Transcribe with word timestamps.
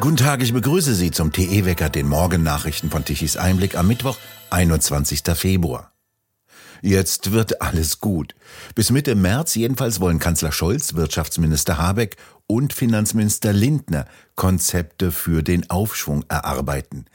Guten 0.00 0.16
Tag, 0.16 0.42
ich 0.42 0.52
begrüße 0.52 0.94
Sie 0.94 1.10
zum 1.10 1.32
TE-Wecker, 1.32 1.88
den 1.88 2.06
Morgennachrichten 2.06 2.88
von 2.88 3.04
Tichys 3.04 3.36
Einblick 3.36 3.76
am 3.76 3.88
Mittwoch, 3.88 4.16
21. 4.50 5.22
Februar. 5.34 5.92
Jetzt 6.82 7.32
wird 7.32 7.60
alles 7.60 7.98
gut. 7.98 8.36
Bis 8.76 8.92
Mitte 8.92 9.16
März 9.16 9.56
jedenfalls 9.56 9.98
wollen 9.98 10.20
Kanzler 10.20 10.52
Scholz, 10.52 10.94
Wirtschaftsminister 10.94 11.78
Habeck 11.78 12.16
und 12.46 12.72
Finanzminister 12.72 13.52
Lindner 13.52 14.06
Konzepte 14.36 15.10
für 15.10 15.42
den 15.42 15.68
Aufschwung 15.68 16.24
erarbeiten. 16.28 17.06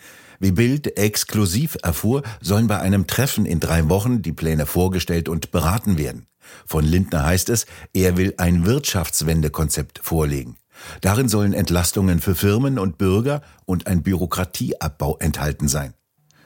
Wie 0.41 0.51
Bild 0.51 0.97
exklusiv 0.97 1.77
erfuhr, 1.83 2.23
sollen 2.41 2.67
bei 2.67 2.79
einem 2.79 3.07
Treffen 3.07 3.45
in 3.45 3.61
drei 3.61 3.87
Wochen 3.87 4.21
die 4.21 4.33
Pläne 4.33 4.65
vorgestellt 4.65 5.29
und 5.29 5.51
beraten 5.51 5.97
werden. 5.97 6.27
Von 6.65 6.83
Lindner 6.83 7.23
heißt 7.23 7.47
es, 7.47 7.65
er 7.93 8.17
will 8.17 8.33
ein 8.35 8.65
Wirtschaftswendekonzept 8.65 10.01
vorlegen. 10.03 10.57
Darin 11.01 11.29
sollen 11.29 11.53
Entlastungen 11.53 12.19
für 12.19 12.35
Firmen 12.35 12.79
und 12.79 12.97
Bürger 12.97 13.41
und 13.65 13.87
ein 13.87 14.03
Bürokratieabbau 14.03 15.17
enthalten 15.19 15.67
sein. 15.67 15.93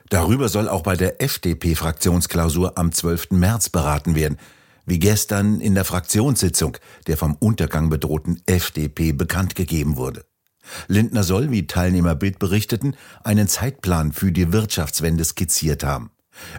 Darüber 0.10 0.48
soll 0.48 0.70
auch 0.70 0.84
bei 0.84 0.96
der 0.96 1.22
FDP-Fraktionsklausur 1.22 2.78
am 2.78 2.92
12. 2.92 3.32
März 3.32 3.70
beraten 3.70 4.16
werden, 4.16 4.38
wie 4.86 5.00
gestern 5.00 5.60
in 5.60 5.76
der 5.76 5.84
Fraktionssitzung 5.84 6.78
der 7.08 7.18
vom 7.18 7.36
Untergang 7.36 7.90
bedrohten 7.90 8.42
FDP 8.46 9.12
bekannt 9.12 9.56
gegeben 9.56 9.98
wurde. 9.98 10.26
Lindner 10.88 11.24
soll, 11.24 11.52
wie 11.52 11.68
Teilnehmer 11.68 12.16
Bild 12.16 12.40
berichteten, 12.40 12.96
einen 13.24 13.48
Zeitplan 13.48 14.12
für 14.12 14.32
die 14.32 14.52
Wirtschaftswende 14.52 15.24
skizziert 15.24 15.84
haben. 15.84 16.12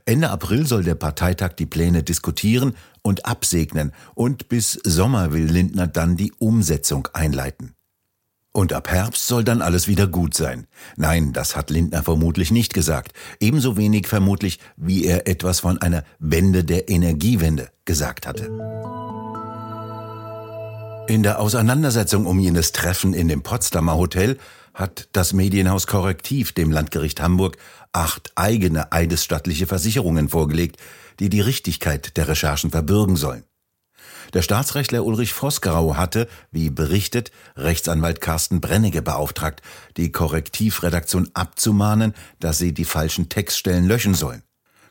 Ende 0.04 0.30
April 0.30 0.66
soll 0.66 0.84
der 0.84 0.94
Parteitag 0.94 1.54
die 1.54 1.66
Pläne 1.66 2.02
diskutieren 2.02 2.74
und 3.02 3.26
absegnen 3.26 3.92
und 4.14 4.48
bis 4.48 4.72
Sommer 4.72 5.32
will 5.32 5.44
Lindner 5.44 5.86
dann 5.86 6.16
die 6.16 6.32
Umsetzung 6.38 7.08
einleiten. 7.12 7.74
Und 8.52 8.72
ab 8.72 8.90
Herbst 8.90 9.26
soll 9.26 9.44
dann 9.44 9.62
alles 9.62 9.86
wieder 9.86 10.06
gut 10.06 10.34
sein. 10.34 10.66
Nein, 10.96 11.32
das 11.32 11.54
hat 11.54 11.70
Lindner 11.70 12.02
vermutlich 12.02 12.50
nicht 12.50 12.74
gesagt. 12.74 13.12
Ebenso 13.40 13.76
wenig 13.76 14.08
vermutlich, 14.08 14.58
wie 14.76 15.04
er 15.04 15.28
etwas 15.28 15.60
von 15.60 15.80
einer 15.80 16.02
Wende 16.18 16.64
der 16.64 16.88
Energiewende 16.88 17.68
gesagt 17.84 18.26
hatte. 18.26 18.46
In 21.08 21.22
der 21.22 21.38
Auseinandersetzung 21.38 22.26
um 22.26 22.38
jenes 22.38 22.72
Treffen 22.72 23.14
in 23.14 23.28
dem 23.28 23.42
Potsdamer 23.42 23.96
Hotel 23.96 24.38
hat 24.78 25.08
das 25.12 25.32
Medienhaus 25.32 25.88
Korrektiv 25.88 26.52
dem 26.52 26.70
Landgericht 26.70 27.20
Hamburg 27.20 27.58
acht 27.92 28.32
eigene 28.36 28.92
eidesstattliche 28.92 29.66
Versicherungen 29.66 30.28
vorgelegt, 30.28 30.76
die 31.18 31.28
die 31.28 31.40
Richtigkeit 31.40 32.16
der 32.16 32.28
Recherchen 32.28 32.70
verbürgen 32.70 33.16
sollen. 33.16 33.44
Der 34.34 34.42
Staatsrechtler 34.42 35.04
Ulrich 35.04 35.32
Vosgerau 35.32 35.96
hatte, 35.96 36.28
wie 36.52 36.70
berichtet, 36.70 37.32
Rechtsanwalt 37.56 38.20
Carsten 38.20 38.60
Brennecke 38.60 39.02
beauftragt, 39.02 39.62
die 39.96 40.12
Korrektivredaktion 40.12 41.30
abzumahnen, 41.34 42.14
dass 42.38 42.58
sie 42.58 42.72
die 42.72 42.84
falschen 42.84 43.28
Textstellen 43.28 43.86
löschen 43.86 44.14
sollen. 44.14 44.42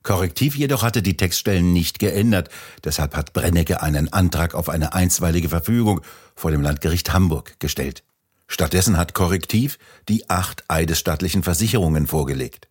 Korrektiv 0.03 0.55
jedoch 0.55 0.83
hatte 0.83 1.02
die 1.02 1.17
Textstellen 1.17 1.71
nicht 1.71 1.99
geändert, 1.99 2.49
deshalb 2.83 3.15
hat 3.15 3.33
Brennecke 3.33 3.81
einen 3.81 4.11
Antrag 4.11 4.53
auf 4.53 4.69
eine 4.69 4.93
einstweilige 4.93 5.49
Verfügung 5.49 6.02
vor 6.35 6.52
dem 6.52 6.61
Landgericht 6.61 7.13
Hamburg 7.13 7.59
gestellt. 7.59 8.03
Stattdessen 8.48 8.98
hat 8.98 9.14
Korrektiv 9.14 9.78
die 10.08 10.30
acht 10.30 10.64
eidesstattlichen 10.67 11.44
Versicherungen 11.44 12.08
vorgelegt. 12.08 12.70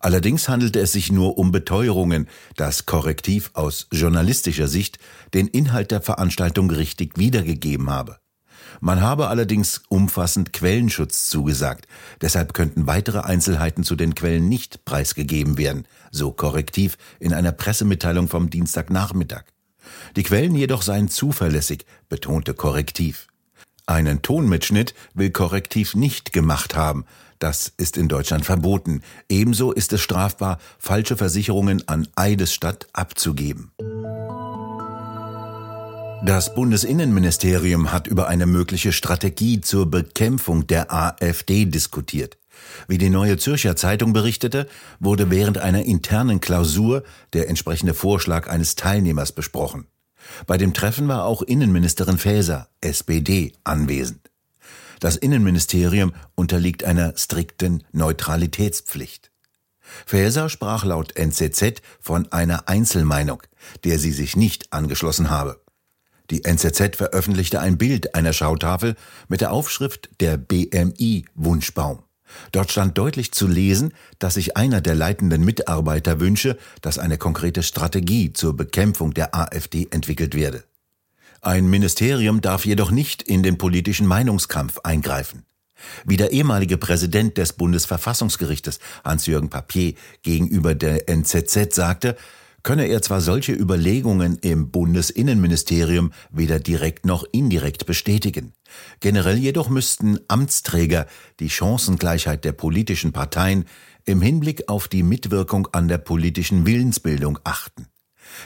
Allerdings 0.00 0.48
handelte 0.48 0.80
es 0.80 0.90
sich 0.90 1.12
nur 1.12 1.38
um 1.38 1.52
Beteuerungen, 1.52 2.28
dass 2.56 2.86
Korrektiv 2.86 3.50
aus 3.54 3.86
journalistischer 3.92 4.66
Sicht 4.66 4.98
den 5.32 5.46
Inhalt 5.46 5.92
der 5.92 6.02
Veranstaltung 6.02 6.70
richtig 6.70 7.16
wiedergegeben 7.18 7.88
habe. 7.88 8.18
Man 8.80 9.00
habe 9.00 9.28
allerdings 9.28 9.82
umfassend 9.88 10.52
Quellenschutz 10.52 11.26
zugesagt, 11.26 11.86
deshalb 12.20 12.52
könnten 12.52 12.88
weitere 12.88 13.20
Einzelheiten 13.20 13.84
zu 13.84 13.94
den 13.94 14.16
Quellen 14.16 14.48
nicht 14.48 14.84
preisgegeben 14.84 15.56
werden, 15.56 15.86
so 16.10 16.32
Korrektiv 16.32 16.98
in 17.20 17.32
einer 17.32 17.52
Pressemitteilung 17.52 18.26
vom 18.26 18.50
Dienstagnachmittag. 18.50 19.44
Die 20.16 20.24
Quellen 20.24 20.56
jedoch 20.56 20.82
seien 20.82 21.08
zuverlässig, 21.08 21.86
betonte 22.08 22.54
Korrektiv. 22.54 23.28
Einen 23.86 24.22
Tonmitschnitt 24.22 24.94
will 25.14 25.30
Korrektiv 25.30 25.94
nicht 25.94 26.32
gemacht 26.32 26.76
haben. 26.76 27.04
Das 27.38 27.72
ist 27.76 27.96
in 27.96 28.08
Deutschland 28.08 28.44
verboten. 28.44 29.02
Ebenso 29.28 29.72
ist 29.72 29.92
es 29.92 30.00
strafbar, 30.00 30.58
falsche 30.78 31.16
Versicherungen 31.16 31.86
an 31.88 32.06
Eidesstadt 32.14 32.86
abzugeben. 32.92 33.72
Das 36.24 36.54
Bundesinnenministerium 36.54 37.90
hat 37.90 38.06
über 38.06 38.28
eine 38.28 38.46
mögliche 38.46 38.92
Strategie 38.92 39.60
zur 39.60 39.90
Bekämpfung 39.90 40.68
der 40.68 40.92
AfD 40.92 41.64
diskutiert. 41.64 42.38
Wie 42.86 42.98
die 42.98 43.10
Neue 43.10 43.38
Zürcher 43.38 43.74
Zeitung 43.74 44.12
berichtete, 44.12 44.68
wurde 45.00 45.30
während 45.32 45.58
einer 45.58 45.82
internen 45.82 46.38
Klausur 46.38 47.02
der 47.32 47.48
entsprechende 47.48 47.92
Vorschlag 47.92 48.48
eines 48.48 48.76
Teilnehmers 48.76 49.32
besprochen. 49.32 49.88
Bei 50.46 50.58
dem 50.58 50.74
Treffen 50.74 51.08
war 51.08 51.24
auch 51.24 51.42
Innenministerin 51.42 52.18
Faeser, 52.18 52.68
SPD, 52.80 53.52
anwesend. 53.64 54.30
Das 55.00 55.16
Innenministerium 55.16 56.12
unterliegt 56.34 56.84
einer 56.84 57.16
strikten 57.16 57.82
Neutralitätspflicht. 57.92 59.32
Faeser 60.06 60.48
sprach 60.48 60.84
laut 60.84 61.16
NZZ 61.16 61.82
von 62.00 62.30
einer 62.32 62.68
Einzelmeinung, 62.68 63.42
der 63.84 63.98
sie 63.98 64.12
sich 64.12 64.36
nicht 64.36 64.72
angeschlossen 64.72 65.30
habe. 65.30 65.60
Die 66.30 66.44
NZZ 66.44 66.96
veröffentlichte 66.96 67.60
ein 67.60 67.78
Bild 67.78 68.14
einer 68.14 68.32
Schautafel 68.32 68.96
mit 69.28 69.40
der 69.40 69.52
Aufschrift 69.52 70.08
der 70.20 70.36
BMI 70.36 71.26
Wunschbaum. 71.34 72.04
Dort 72.52 72.70
stand 72.70 72.98
deutlich 72.98 73.32
zu 73.32 73.46
lesen, 73.46 73.92
dass 74.18 74.34
sich 74.34 74.56
einer 74.56 74.80
der 74.80 74.94
leitenden 74.94 75.44
Mitarbeiter 75.44 76.20
wünsche, 76.20 76.58
dass 76.80 76.98
eine 76.98 77.18
konkrete 77.18 77.62
Strategie 77.62 78.32
zur 78.32 78.56
Bekämpfung 78.56 79.14
der 79.14 79.34
AfD 79.34 79.88
entwickelt 79.90 80.34
werde. 80.34 80.64
Ein 81.40 81.68
Ministerium 81.68 82.40
darf 82.40 82.64
jedoch 82.64 82.90
nicht 82.90 83.22
in 83.22 83.42
den 83.42 83.58
politischen 83.58 84.06
Meinungskampf 84.06 84.78
eingreifen. 84.84 85.44
Wie 86.04 86.16
der 86.16 86.30
ehemalige 86.30 86.78
Präsident 86.78 87.36
des 87.38 87.54
Bundesverfassungsgerichtes 87.54 88.78
Hans-Jürgen 89.04 89.50
Papier 89.50 89.94
gegenüber 90.22 90.74
der 90.74 91.08
NZZ 91.08 91.74
sagte, 91.74 92.16
könne 92.62 92.86
er 92.86 93.02
zwar 93.02 93.20
solche 93.20 93.52
Überlegungen 93.52 94.36
im 94.38 94.70
Bundesinnenministerium 94.70 96.12
weder 96.30 96.60
direkt 96.60 97.06
noch 97.06 97.24
indirekt 97.32 97.86
bestätigen. 97.86 98.52
Generell 99.00 99.36
jedoch 99.36 99.68
müssten 99.68 100.18
Amtsträger 100.28 101.06
die 101.40 101.50
Chancengleichheit 101.50 102.44
der 102.44 102.52
politischen 102.52 103.12
Parteien 103.12 103.64
im 104.04 104.20
Hinblick 104.20 104.68
auf 104.68 104.88
die 104.88 105.02
Mitwirkung 105.02 105.68
an 105.72 105.88
der 105.88 105.98
politischen 105.98 106.66
Willensbildung 106.66 107.38
achten. 107.44 107.86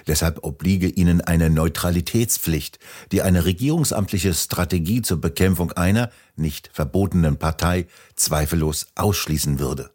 Deshalb 0.06 0.42
obliege 0.42 0.88
ihnen 0.88 1.20
eine 1.20 1.50
Neutralitätspflicht, 1.50 2.78
die 3.12 3.22
eine 3.22 3.44
regierungsamtliche 3.44 4.34
Strategie 4.34 5.02
zur 5.02 5.20
Bekämpfung 5.20 5.72
einer 5.72 6.10
nicht 6.34 6.70
verbotenen 6.72 7.38
Partei 7.38 7.86
zweifellos 8.14 8.88
ausschließen 8.94 9.58
würde. 9.58 9.90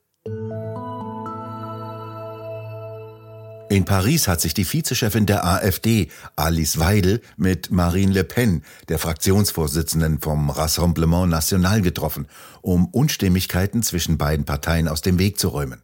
In 3.72 3.86
Paris 3.86 4.28
hat 4.28 4.42
sich 4.42 4.54
die 4.54 4.66
Vizechefin 4.66 5.26
der 5.26 5.46
AfD, 5.46 6.10
Alice 6.36 6.78
Weidel, 6.78 7.22
mit 7.38 7.72
Marine 7.72 8.12
Le 8.12 8.26
Pen, 8.26 8.64
der 8.90 9.00
Fraktionsvorsitzenden 9.00 10.20
vom 10.20 10.50
Rassemblement 10.50 11.30
National, 11.30 11.82
getroffen, 11.82 12.28
um 12.62 12.88
Unstimmigkeiten 12.88 13.82
zwischen 13.82 14.18
beiden 14.18 14.44
Parteien 14.44 14.90
aus 14.90 15.00
dem 15.00 15.20
Weg 15.20 15.40
zu 15.40 15.48
räumen. 15.48 15.84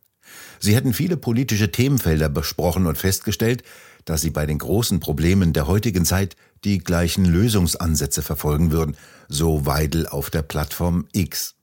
Sie 0.60 0.76
hätten 0.76 0.92
viele 0.92 1.16
politische 1.16 1.72
Themenfelder 1.72 2.28
besprochen 2.28 2.88
und 2.88 2.98
festgestellt, 2.98 3.64
dass 4.04 4.20
sie 4.20 4.32
bei 4.32 4.46
den 4.46 4.58
großen 4.58 5.00
Problemen 5.00 5.54
der 5.54 5.68
heutigen 5.68 6.04
Zeit 6.04 6.36
die 6.66 6.80
gleichen 6.80 7.24
Lösungsansätze 7.24 8.22
verfolgen 8.22 8.74
würden, 8.74 8.98
so 9.30 9.66
Weidel 9.66 10.08
auf 10.08 10.30
der 10.30 10.42
Plattform 10.42 11.08
X. 11.14 11.57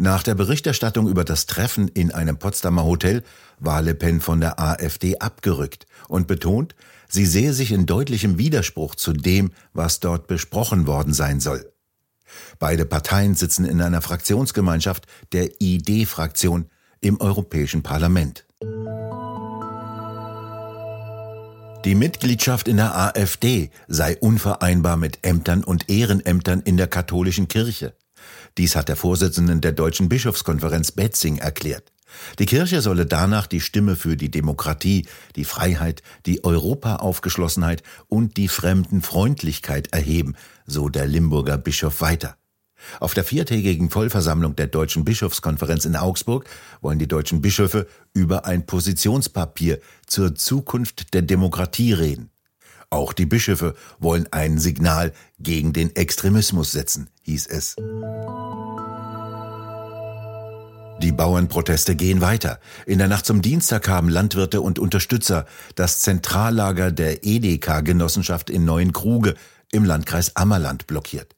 Nach 0.00 0.22
der 0.22 0.36
Berichterstattung 0.36 1.08
über 1.08 1.24
das 1.24 1.46
Treffen 1.46 1.88
in 1.88 2.12
einem 2.12 2.38
Potsdamer 2.38 2.84
Hotel 2.84 3.24
war 3.58 3.82
Le 3.82 3.96
Pen 3.96 4.20
von 4.20 4.40
der 4.40 4.60
AfD 4.60 5.18
abgerückt 5.18 5.88
und 6.06 6.28
betont, 6.28 6.76
sie 7.08 7.26
sehe 7.26 7.52
sich 7.52 7.72
in 7.72 7.84
deutlichem 7.84 8.38
Widerspruch 8.38 8.94
zu 8.94 9.12
dem, 9.12 9.50
was 9.72 9.98
dort 9.98 10.28
besprochen 10.28 10.86
worden 10.86 11.12
sein 11.12 11.40
soll. 11.40 11.72
Beide 12.60 12.84
Parteien 12.84 13.34
sitzen 13.34 13.64
in 13.64 13.82
einer 13.82 14.00
Fraktionsgemeinschaft 14.00 15.08
der 15.32 15.60
ID-Fraktion 15.60 16.70
im 17.00 17.20
Europäischen 17.20 17.82
Parlament. 17.82 18.46
Die 21.84 21.96
Mitgliedschaft 21.96 22.68
in 22.68 22.76
der 22.76 22.96
AfD 22.96 23.72
sei 23.88 24.16
unvereinbar 24.16 24.96
mit 24.96 25.26
Ämtern 25.26 25.64
und 25.64 25.90
Ehrenämtern 25.90 26.60
in 26.60 26.76
der 26.76 26.86
katholischen 26.86 27.48
Kirche. 27.48 27.94
Dies 28.56 28.76
hat 28.76 28.88
der 28.88 28.96
Vorsitzende 28.96 29.56
der 29.56 29.72
Deutschen 29.72 30.08
Bischofskonferenz 30.08 30.92
Betzing 30.92 31.38
erklärt. 31.38 31.92
Die 32.38 32.46
Kirche 32.46 32.80
solle 32.80 33.06
danach 33.06 33.46
die 33.46 33.60
Stimme 33.60 33.96
für 33.96 34.16
die 34.16 34.30
Demokratie, 34.30 35.06
die 35.36 35.44
Freiheit, 35.44 36.02
die 36.26 36.42
Europaaufgeschlossenheit 36.44 37.82
und 38.08 38.36
die 38.36 38.48
Fremdenfreundlichkeit 38.48 39.92
erheben, 39.92 40.34
so 40.66 40.88
der 40.88 41.06
Limburger 41.06 41.58
Bischof 41.58 42.00
weiter. 42.00 42.36
Auf 43.00 43.14
der 43.14 43.24
viertägigen 43.24 43.90
Vollversammlung 43.90 44.54
der 44.56 44.68
Deutschen 44.68 45.04
Bischofskonferenz 45.04 45.84
in 45.84 45.96
Augsburg 45.96 46.48
wollen 46.80 46.98
die 46.98 47.08
deutschen 47.08 47.42
Bischöfe 47.42 47.86
über 48.14 48.44
ein 48.46 48.66
Positionspapier 48.66 49.80
zur 50.06 50.34
Zukunft 50.34 51.12
der 51.12 51.22
Demokratie 51.22 51.92
reden. 51.92 52.30
Auch 52.90 53.12
die 53.12 53.26
Bischöfe 53.26 53.74
wollen 53.98 54.28
ein 54.30 54.58
Signal 54.58 55.12
gegen 55.38 55.72
den 55.72 55.94
Extremismus 55.94 56.72
setzen, 56.72 57.10
hieß 57.28 57.46
es. 57.48 57.76
Die 61.00 61.12
Bauernproteste 61.12 61.94
gehen 61.94 62.20
weiter. 62.20 62.58
In 62.86 62.98
der 62.98 63.06
Nacht 63.06 63.24
zum 63.26 63.40
Dienstag 63.40 63.86
haben 63.88 64.08
Landwirte 64.08 64.60
und 64.60 64.78
Unterstützer 64.80 65.46
das 65.76 66.00
Zentrallager 66.00 66.90
der 66.90 67.24
Edeka-Genossenschaft 67.24 68.50
in 68.50 68.64
Neuenkruge 68.64 69.34
im 69.70 69.84
Landkreis 69.84 70.34
Ammerland 70.34 70.86
blockiert. 70.86 71.36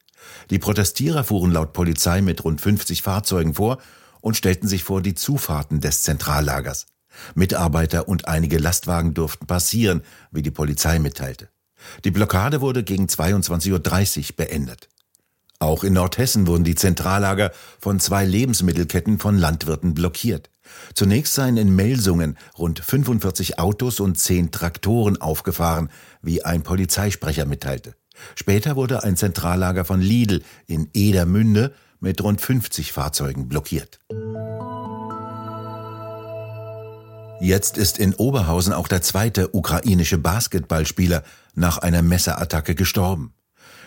Die 0.49 0.59
Protestierer 0.59 1.23
fuhren 1.23 1.51
laut 1.51 1.73
Polizei 1.73 2.21
mit 2.21 2.43
rund 2.43 2.61
50 2.61 3.01
Fahrzeugen 3.01 3.53
vor 3.53 3.79
und 4.21 4.37
stellten 4.37 4.67
sich 4.67 4.83
vor 4.83 5.01
die 5.01 5.13
Zufahrten 5.13 5.81
des 5.81 6.03
Zentrallagers. 6.03 6.87
Mitarbeiter 7.35 8.07
und 8.07 8.27
einige 8.27 8.57
Lastwagen 8.57 9.13
durften 9.13 9.45
passieren, 9.45 10.01
wie 10.31 10.41
die 10.41 10.51
Polizei 10.51 10.97
mitteilte. 10.99 11.49
Die 12.03 12.11
Blockade 12.11 12.61
wurde 12.61 12.83
gegen 12.83 13.05
22.30 13.05 13.71
Uhr 14.29 14.35
beendet. 14.37 14.87
Auch 15.61 15.83
in 15.83 15.93
Nordhessen 15.93 16.47
wurden 16.47 16.63
die 16.63 16.73
Zentrallager 16.73 17.51
von 17.79 17.99
zwei 17.99 18.25
Lebensmittelketten 18.25 19.19
von 19.19 19.37
Landwirten 19.37 19.93
blockiert. 19.93 20.49
Zunächst 20.95 21.35
seien 21.35 21.55
in 21.55 21.75
Melsungen 21.75 22.35
rund 22.57 22.79
45 22.79 23.59
Autos 23.59 23.99
und 23.99 24.17
10 24.17 24.49
Traktoren 24.49 25.21
aufgefahren, 25.21 25.91
wie 26.23 26.43
ein 26.43 26.63
Polizeisprecher 26.63 27.45
mitteilte. 27.45 27.93
Später 28.33 28.75
wurde 28.75 29.03
ein 29.03 29.15
Zentrallager 29.17 29.85
von 29.85 30.01
Lidl 30.01 30.41
in 30.65 30.89
Edermünde 30.95 31.75
mit 31.99 32.23
rund 32.23 32.41
50 32.41 32.91
Fahrzeugen 32.91 33.47
blockiert. 33.47 33.99
Jetzt 37.39 37.77
ist 37.77 37.99
in 37.99 38.15
Oberhausen 38.15 38.73
auch 38.73 38.87
der 38.87 39.03
zweite 39.03 39.55
ukrainische 39.55 40.17
Basketballspieler 40.17 41.21
nach 41.53 41.77
einer 41.77 42.01
Messerattacke 42.01 42.73
gestorben. 42.73 43.35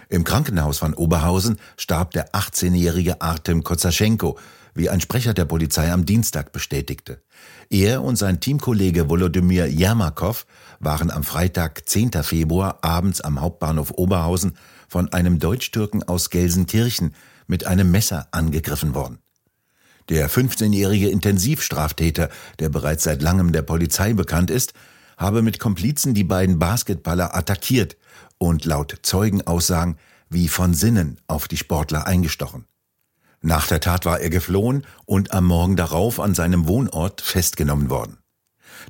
Im 0.08 0.24
Krankenhaus 0.24 0.78
von 0.78 0.94
Oberhausen 0.94 1.58
starb 1.76 2.12
der 2.12 2.32
18-jährige 2.32 3.20
Artem 3.20 3.64
Kozaschenko, 3.64 4.38
wie 4.74 4.90
ein 4.90 5.00
Sprecher 5.00 5.34
der 5.34 5.44
Polizei 5.44 5.90
am 5.92 6.04
Dienstag 6.04 6.52
bestätigte. 6.52 7.22
Er 7.70 8.02
und 8.02 8.16
sein 8.16 8.40
Teamkollege 8.40 9.08
Volodymyr 9.08 9.66
Jermakow 9.66 10.46
waren 10.80 11.10
am 11.10 11.22
Freitag, 11.22 11.88
10. 11.88 12.10
Februar, 12.22 12.78
abends 12.82 13.20
am 13.20 13.40
Hauptbahnhof 13.40 13.92
Oberhausen 13.92 14.56
von 14.88 15.12
einem 15.12 15.38
Deutsch-Türken 15.38 16.02
aus 16.02 16.30
Gelsenkirchen 16.30 17.14
mit 17.46 17.66
einem 17.66 17.90
Messer 17.90 18.28
angegriffen 18.32 18.94
worden. 18.94 19.18
Der 20.10 20.28
15-jährige 20.28 21.08
Intensivstraftäter, 21.08 22.28
der 22.58 22.68
bereits 22.68 23.04
seit 23.04 23.22
langem 23.22 23.52
der 23.52 23.62
Polizei 23.62 24.12
bekannt 24.12 24.50
ist, 24.50 24.74
habe 25.16 25.40
mit 25.40 25.58
Komplizen 25.58 26.12
die 26.12 26.24
beiden 26.24 26.58
Basketballer 26.58 27.34
attackiert 27.34 27.96
und 28.38 28.64
laut 28.64 28.98
Zeugenaussagen 29.02 29.96
wie 30.28 30.48
von 30.48 30.74
Sinnen 30.74 31.18
auf 31.26 31.48
die 31.48 31.56
Sportler 31.56 32.06
eingestochen. 32.06 32.66
Nach 33.40 33.66
der 33.66 33.80
Tat 33.80 34.06
war 34.06 34.20
er 34.20 34.30
geflohen 34.30 34.86
und 35.04 35.32
am 35.32 35.44
Morgen 35.44 35.76
darauf 35.76 36.18
an 36.18 36.34
seinem 36.34 36.66
Wohnort 36.66 37.20
festgenommen 37.20 37.90
worden. 37.90 38.18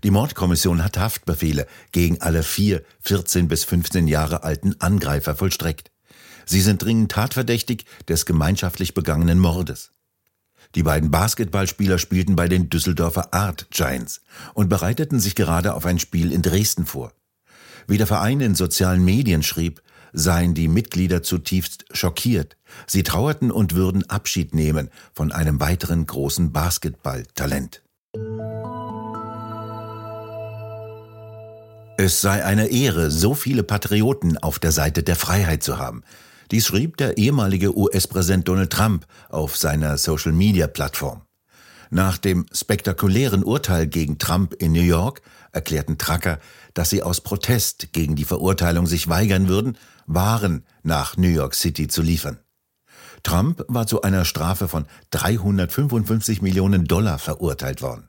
Die 0.03 0.11
Mordkommission 0.11 0.83
hat 0.83 0.97
Haftbefehle 0.97 1.67
gegen 1.93 2.21
alle 2.21 2.43
vier 2.43 2.83
14 3.01 3.49
bis 3.49 3.65
15 3.65 4.09
Jahre 4.09 4.43
alten 4.45 4.81
Angreifer 4.81 5.35
vollstreckt. 5.37 5.91
Sie 6.47 6.61
sind 6.61 6.83
dringend 6.83 7.13
tatverdächtig 7.13 7.85
des 8.09 8.27
gemeinschaftlich 8.27 8.95
begangenen 8.95 9.39
Mordes. 9.39 9.93
Die 10.75 10.83
beiden 10.83 11.11
Basketballspieler 11.11 11.99
spielten 11.99 12.37
bei 12.37 12.49
den 12.49 12.69
Düsseldorfer 12.69 13.33
Art 13.33 13.69
Giants 13.71 14.23
und 14.55 14.69
bereiteten 14.69 15.21
sich 15.21 15.35
gerade 15.35 15.75
auf 15.75 15.87
ein 15.87 15.99
Spiel 15.99 16.33
in 16.33 16.43
Dresden 16.43 16.87
vor. 16.87 17.13
Wie 17.87 17.99
der 17.99 18.07
Verein 18.07 18.41
in 18.41 18.55
sozialen 18.55 19.05
Medien 19.05 19.43
schrieb, 19.43 19.83
seien 20.13 20.55
die 20.55 20.69
Mitglieder 20.69 21.23
zutiefst 21.23 21.85
schockiert. 21.93 22.57
Sie 22.87 23.03
trauerten 23.03 23.51
und 23.51 23.75
würden 23.75 24.09
Abschied 24.09 24.55
nehmen 24.55 24.91
von 25.13 25.33
einem 25.33 25.61
weiteren 25.61 26.07
großen 26.07 26.53
Basketballtalent. 26.53 27.83
Es 31.97 32.21
sei 32.21 32.45
eine 32.45 32.69
Ehre, 32.69 33.11
so 33.11 33.35
viele 33.35 33.63
Patrioten 33.63 34.37
auf 34.39 34.59
der 34.59 34.73
Seite 34.73 35.03
der 35.03 35.17
Freiheit 35.17 35.63
zu 35.63 35.79
haben. 35.79 36.03
Dies 36.51 36.67
schrieb 36.67 36.97
der 36.97 37.19
ehemalige 37.19 37.77
US-Präsident 37.77 38.49
Donald 38.49 38.71
Trump 38.71 39.07
auf 39.31 39.57
seiner 39.57 39.97
Social-Media-Plattform. 39.97 41.23
Nach 41.95 42.19
dem 42.19 42.47
spektakulären 42.51 43.45
Urteil 43.45 43.87
gegen 43.87 44.19
Trump 44.19 44.53
in 44.55 44.73
New 44.73 44.83
York 44.83 45.23
erklärten 45.53 45.97
Tracker, 45.97 46.41
dass 46.75 46.91
sie 46.91 47.05
aus 47.05 47.21
Protest 47.21 47.93
gegen 47.93 48.17
die 48.17 48.25
Verurteilung 48.25 48.89
sich 48.89 49.09
weigern 49.09 49.47
würden, 49.47 49.79
Waren 50.07 50.65
nach 50.83 51.17
New 51.17 51.29
York 51.29 51.55
City 51.55 51.87
zu 51.87 52.03
liefern. 52.03 52.41
Trump 53.23 53.65
war 53.69 53.87
zu 53.87 54.03
einer 54.03 54.25
Strafe 54.25 54.67
von 54.67 54.87
355 55.11 56.43
Millionen 56.43 56.87
Dollar 56.87 57.21
verurteilt 57.21 57.81
worden. 57.81 58.09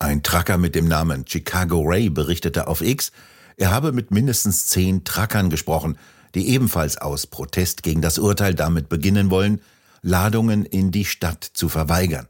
Ein 0.00 0.24
Trucker 0.24 0.58
mit 0.58 0.74
dem 0.74 0.88
Namen 0.88 1.24
Chicago 1.24 1.80
Ray 1.82 2.10
berichtete 2.10 2.66
auf 2.66 2.80
X, 2.80 3.12
er 3.56 3.70
habe 3.70 3.92
mit 3.92 4.10
mindestens 4.10 4.66
zehn 4.66 5.04
Truckern 5.04 5.48
gesprochen, 5.48 5.96
die 6.34 6.48
ebenfalls 6.48 6.96
aus 6.96 7.28
Protest 7.28 7.84
gegen 7.84 8.02
das 8.02 8.18
Urteil 8.18 8.56
damit 8.56 8.88
beginnen 8.88 9.30
wollen, 9.30 9.60
Ladungen 10.02 10.64
in 10.64 10.90
die 10.90 11.04
Stadt 11.04 11.44
zu 11.44 11.68
verweigern. 11.68 12.26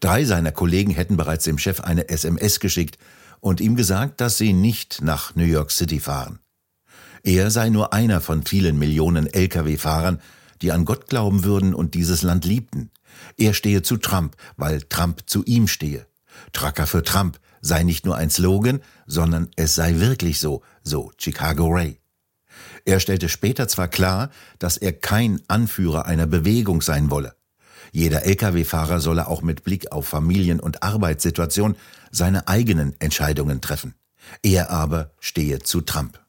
Drei 0.00 0.24
seiner 0.24 0.52
Kollegen 0.52 0.90
hätten 0.90 1.16
bereits 1.16 1.44
dem 1.44 1.58
Chef 1.58 1.80
eine 1.80 2.08
SMS 2.08 2.60
geschickt 2.60 2.98
und 3.40 3.60
ihm 3.60 3.76
gesagt, 3.76 4.20
dass 4.20 4.38
sie 4.38 4.52
nicht 4.52 5.00
nach 5.02 5.34
New 5.34 5.44
York 5.44 5.70
City 5.70 6.00
fahren. 6.00 6.40
Er 7.22 7.50
sei 7.50 7.68
nur 7.68 7.92
einer 7.92 8.20
von 8.20 8.44
vielen 8.44 8.78
Millionen 8.78 9.26
Lkw-Fahrern, 9.26 10.20
die 10.62 10.72
an 10.72 10.84
Gott 10.84 11.08
glauben 11.08 11.44
würden 11.44 11.74
und 11.74 11.94
dieses 11.94 12.22
Land 12.22 12.44
liebten. 12.44 12.90
Er 13.36 13.54
stehe 13.54 13.82
zu 13.82 13.96
Trump, 13.96 14.36
weil 14.56 14.82
Trump 14.82 15.22
zu 15.26 15.44
ihm 15.44 15.68
stehe. 15.68 16.06
Trucker 16.52 16.86
für 16.86 17.02
Trump 17.02 17.38
sei 17.60 17.82
nicht 17.82 18.06
nur 18.06 18.16
ein 18.16 18.30
Slogan, 18.30 18.80
sondern 19.06 19.50
es 19.56 19.74
sei 19.74 19.96
wirklich 19.96 20.38
so, 20.38 20.62
so 20.82 21.12
Chicago 21.18 21.68
Ray. 21.68 22.00
Er 22.84 23.00
stellte 23.00 23.28
später 23.28 23.68
zwar 23.68 23.88
klar, 23.88 24.30
dass 24.58 24.76
er 24.76 24.92
kein 24.92 25.40
Anführer 25.48 26.06
einer 26.06 26.26
Bewegung 26.26 26.82
sein 26.82 27.10
wolle. 27.10 27.34
Jeder 27.92 28.24
Lkw-Fahrer 28.24 29.00
solle 29.00 29.28
auch 29.28 29.42
mit 29.42 29.64
Blick 29.64 29.92
auf 29.92 30.06
Familien- 30.06 30.60
und 30.60 30.82
Arbeitssituation 30.82 31.76
seine 32.10 32.48
eigenen 32.48 32.94
Entscheidungen 33.00 33.60
treffen. 33.60 33.94
Er 34.42 34.70
aber 34.70 35.12
stehe 35.20 35.60
zu 35.60 35.80
Trump. 35.80 36.20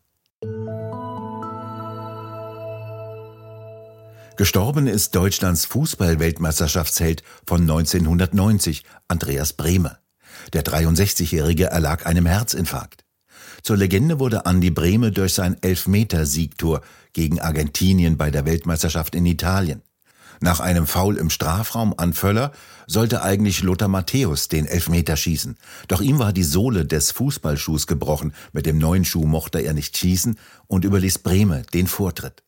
Gestorben 4.38 4.88
ist 4.88 5.16
Deutschlands 5.16 5.66
Fußball-Weltmeisterschaftsheld 5.66 7.24
von 7.46 7.62
1990, 7.62 8.86
Andreas 9.10 9.52
Brehme. 9.52 9.98
Der 10.54 10.64
63-Jährige 10.64 11.66
erlag 11.66 12.06
einem 12.06 12.26
Herzinfarkt. 12.26 13.04
Zur 13.64 13.76
Legende 13.76 14.20
wurde 14.20 14.46
Andi 14.46 14.70
Brehme 14.70 15.12
durch 15.12 15.34
sein 15.34 15.58
Elfmeter-Siegtor 15.62 16.82
gegen 17.12 17.42
Argentinien 17.42 18.18
bei 18.18 18.32
der 18.32 18.46
Weltmeisterschaft 18.46 19.14
in 19.14 19.26
Italien. 19.26 19.82
Nach 20.42 20.62
einem 20.62 20.88
Foul 20.88 21.18
im 21.18 21.30
Strafraum 21.30 21.94
an 21.98 22.14
Völler 22.14 22.54
sollte 22.88 23.24
eigentlich 23.24 23.62
Lothar 23.62 23.90
Matthäus 23.90 24.48
den 24.48 24.66
Elfmeter 24.66 25.18
schießen. 25.18 25.58
Doch 25.90 26.02
ihm 26.02 26.18
war 26.18 26.32
die 26.32 26.44
Sohle 26.44 26.86
des 26.86 27.12
Fußballschuhs 27.12 27.88
gebrochen. 27.88 28.34
Mit 28.54 28.66
dem 28.66 28.78
neuen 28.78 29.04
Schuh 29.04 29.26
mochte 29.26 29.60
er 29.60 29.74
nicht 29.74 29.98
schießen 29.98 30.40
und 30.68 30.86
überließ 30.86 31.20
Brehme 31.20 31.64
den 31.74 31.88
Vortritt. 31.88 32.44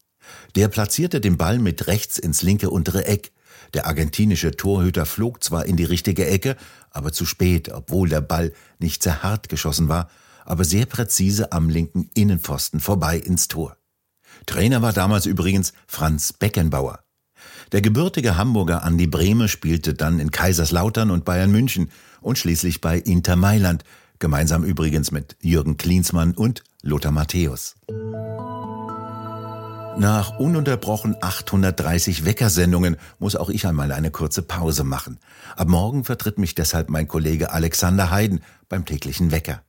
Der 0.55 0.69
platzierte 0.69 1.19
den 1.19 1.37
Ball 1.37 1.59
mit 1.59 1.87
rechts 1.87 2.17
ins 2.17 2.41
linke 2.41 2.69
untere 2.69 3.05
Eck. 3.05 3.33
Der 3.73 3.87
argentinische 3.87 4.51
Torhüter 4.51 5.05
flog 5.05 5.43
zwar 5.43 5.65
in 5.65 5.75
die 5.75 5.83
richtige 5.83 6.27
Ecke, 6.27 6.55
aber 6.91 7.11
zu 7.11 7.25
spät, 7.25 7.69
obwohl 7.73 8.07
der 8.07 8.21
Ball 8.21 8.53
nicht 8.79 9.03
sehr 9.03 9.23
hart 9.23 9.49
geschossen 9.49 9.89
war, 9.89 10.09
aber 10.45 10.63
sehr 10.63 10.85
präzise 10.85 11.51
am 11.51 11.69
linken 11.69 12.09
Innenpfosten 12.13 12.79
vorbei 12.79 13.17
ins 13.17 13.47
Tor. 13.47 13.77
Trainer 14.45 14.81
war 14.81 14.93
damals 14.93 15.25
übrigens 15.25 15.73
Franz 15.87 16.33
Beckenbauer. 16.33 17.03
Der 17.71 17.81
gebürtige 17.81 18.37
Hamburger 18.37 18.83
Andi 18.83 19.07
Brehme 19.07 19.47
spielte 19.47 19.93
dann 19.93 20.19
in 20.19 20.31
Kaiserslautern 20.31 21.11
und 21.11 21.25
Bayern 21.25 21.51
München 21.51 21.89
und 22.21 22.37
schließlich 22.37 22.81
bei 22.81 22.97
Inter 22.97 23.35
Mailand, 23.35 23.83
gemeinsam 24.19 24.63
übrigens 24.63 25.11
mit 25.11 25.35
Jürgen 25.41 25.77
Klinsmann 25.77 26.33
und 26.33 26.63
Lothar 26.81 27.11
Matthäus. 27.11 27.75
Nach 29.97 30.39
ununterbrochen 30.39 31.15
830 31.19 32.25
Weckersendungen 32.25 32.97
muss 33.19 33.35
auch 33.35 33.49
ich 33.49 33.67
einmal 33.67 33.91
eine 33.91 34.09
kurze 34.09 34.41
Pause 34.41 34.83
machen. 34.83 35.19
Ab 35.55 35.67
morgen 35.67 36.05
vertritt 36.05 36.37
mich 36.37 36.55
deshalb 36.55 36.89
mein 36.89 37.07
Kollege 37.07 37.51
Alexander 37.51 38.09
Heiden 38.09 38.41
beim 38.69 38.85
täglichen 38.85 39.31
Wecker. 39.31 39.61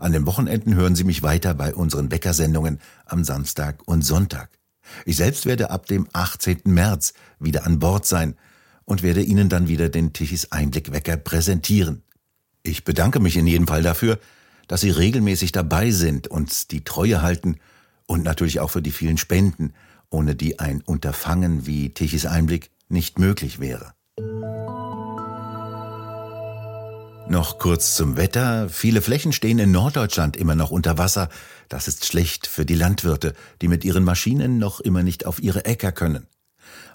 An 0.00 0.12
den 0.12 0.26
Wochenenden 0.26 0.74
hören 0.74 0.96
Sie 0.96 1.04
mich 1.04 1.22
weiter 1.22 1.54
bei 1.54 1.74
unseren 1.74 2.10
Weckersendungen 2.10 2.80
am 3.06 3.24
Samstag 3.24 3.82
und 3.86 4.02
Sonntag. 4.02 4.57
Ich 5.04 5.16
selbst 5.16 5.46
werde 5.46 5.70
ab 5.70 5.86
dem 5.86 6.08
18. 6.12 6.62
März 6.64 7.14
wieder 7.38 7.66
an 7.66 7.78
Bord 7.78 8.06
sein 8.06 8.36
und 8.84 9.02
werde 9.02 9.22
Ihnen 9.22 9.48
dann 9.48 9.68
wieder 9.68 9.88
den 9.88 10.12
Tichys 10.12 10.52
Einblickwecker 10.52 11.16
präsentieren. 11.16 12.02
Ich 12.62 12.84
bedanke 12.84 13.20
mich 13.20 13.36
in 13.36 13.46
jedem 13.46 13.66
Fall 13.66 13.82
dafür, 13.82 14.18
dass 14.66 14.80
Sie 14.80 14.90
regelmäßig 14.90 15.52
dabei 15.52 15.90
sind, 15.90 16.28
uns 16.28 16.68
die 16.68 16.84
Treue 16.84 17.22
halten 17.22 17.56
und 18.06 18.24
natürlich 18.24 18.60
auch 18.60 18.70
für 18.70 18.82
die 18.82 18.92
vielen 18.92 19.18
Spenden, 19.18 19.74
ohne 20.10 20.34
die 20.34 20.58
ein 20.58 20.80
Unterfangen 20.80 21.66
wie 21.66 21.90
Tichys 21.90 22.26
Einblick 22.26 22.70
nicht 22.88 23.18
möglich 23.18 23.60
wäre. 23.60 23.92
Noch 27.30 27.58
kurz 27.58 27.94
zum 27.94 28.16
Wetter. 28.16 28.70
Viele 28.70 29.02
Flächen 29.02 29.34
stehen 29.34 29.58
in 29.58 29.70
Norddeutschland 29.70 30.34
immer 30.34 30.54
noch 30.54 30.70
unter 30.70 30.96
Wasser. 30.96 31.28
Das 31.68 31.86
ist 31.86 32.06
schlecht 32.06 32.46
für 32.46 32.64
die 32.64 32.74
Landwirte, 32.74 33.34
die 33.60 33.68
mit 33.68 33.84
ihren 33.84 34.02
Maschinen 34.02 34.58
noch 34.58 34.80
immer 34.80 35.02
nicht 35.02 35.26
auf 35.26 35.38
ihre 35.38 35.66
Äcker 35.66 35.92
können. 35.92 36.26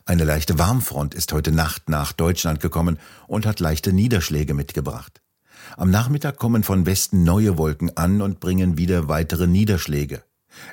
Eine 0.05 0.23
leichte 0.23 0.57
Warmfront 0.57 1.13
ist 1.13 1.31
heute 1.33 1.51
Nacht 1.51 1.87
nach 1.87 2.13
Deutschland 2.13 2.61
gekommen 2.61 2.97
und 3.27 3.45
hat 3.45 3.59
leichte 3.59 3.93
Niederschläge 3.93 4.55
mitgebracht. 4.55 5.21
Am 5.77 5.91
Nachmittag 5.91 6.37
kommen 6.37 6.63
von 6.63 6.87
Westen 6.87 7.23
neue 7.23 7.59
Wolken 7.59 7.95
an 7.95 8.19
und 8.23 8.39
bringen 8.39 8.75
wieder 8.75 9.07
weitere 9.07 9.45
Niederschläge. 9.45 10.23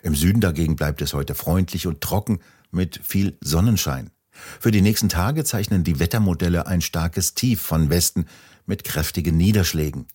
Im 0.02 0.14
Süden 0.14 0.40
dagegen 0.40 0.76
bleibt 0.76 1.02
es 1.02 1.12
heute 1.12 1.34
freundlich 1.34 1.86
und 1.86 2.00
trocken 2.00 2.40
mit 2.70 2.98
viel 3.02 3.36
Sonnenschein. 3.42 4.10
Für 4.58 4.70
die 4.70 4.80
nächsten 4.80 5.08
Tage 5.08 5.44
zeichnen 5.44 5.84
die 5.84 6.00
Wettermodelle 6.00 6.66
ein 6.66 6.80
starkes 6.80 7.34
Tief 7.34 7.60
von 7.60 7.90
Westen 7.90 8.26
mit 8.70 8.84
kräftigen 8.84 9.36
Niederschlägen. 9.36 10.06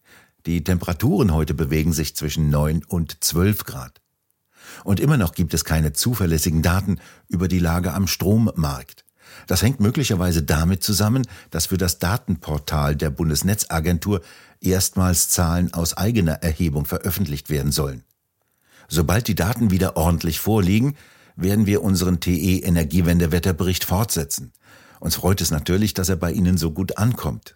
Die 0.45 0.63
Temperaturen 0.63 1.33
heute 1.33 1.53
bewegen 1.53 1.93
sich 1.93 2.15
zwischen 2.15 2.50
9 2.50 2.83
und 2.85 3.24
12 3.24 3.65
Grad. 3.65 4.01
Und 4.83 5.00
immer 5.00 5.17
noch 5.17 5.33
gibt 5.33 5.53
es 5.53 5.65
keine 5.65 5.93
zuverlässigen 5.93 6.62
Daten 6.62 7.00
über 7.27 7.47
die 7.47 7.59
Lage 7.59 7.93
am 7.93 8.07
Strommarkt. 8.07 9.05
Das 9.47 9.62
hängt 9.62 9.79
möglicherweise 9.79 10.41
damit 10.41 10.83
zusammen, 10.83 11.27
dass 11.51 11.67
für 11.67 11.77
das 11.77 12.00
Datenportal 12.00 12.95
der 12.95 13.09
Bundesnetzagentur 13.09 14.21
erstmals 14.62 15.29
Zahlen 15.29 15.74
aus 15.74 15.97
eigener 15.97 16.35
Erhebung 16.41 16.85
veröffentlicht 16.85 17.50
werden 17.50 17.71
sollen. 17.71 18.03
Sobald 18.88 19.27
die 19.27 19.35
Daten 19.35 19.69
wieder 19.69 19.97
ordentlich 19.97 20.39
vorliegen, 20.39 20.95
werden 21.35 21.65
wir 21.65 21.83
unseren 21.83 22.21
TE 22.21 22.59
Energiewende-Wetterbericht 22.59 23.83
fortsetzen. 23.83 24.53
Uns 25.01 25.15
freut 25.15 25.41
es 25.41 25.51
natürlich, 25.51 25.93
dass 25.93 26.07
er 26.07 26.15
bei 26.15 26.31
Ihnen 26.31 26.57
so 26.57 26.71
gut 26.71 26.97
ankommt. 26.97 27.55